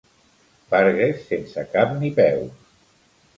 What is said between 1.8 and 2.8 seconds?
ni peus.